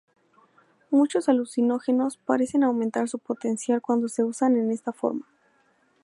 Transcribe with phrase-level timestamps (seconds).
[0.89, 5.27] Muchos alucinógenos parecen aumentar su potencial cuando se usan en esta forma.